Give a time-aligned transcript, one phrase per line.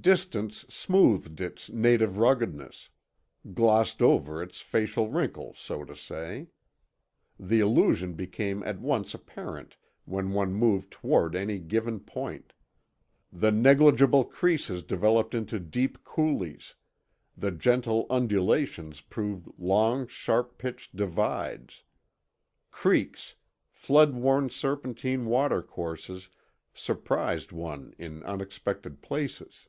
[0.00, 2.90] Distance smoothed its native ruggedness,
[3.54, 6.48] glossed over its facial wrinkles, so to say.
[7.40, 12.52] The illusion became at once apparent when one moved toward any given point.
[13.32, 16.74] The negligible creases developed into deep coulees,
[17.34, 21.82] the gentle undulations proved long sharp pitched divides.
[22.70, 23.36] Creeks,
[23.70, 26.28] flood worn serpentine water courses,
[26.74, 29.66] surprised one in unexpected places.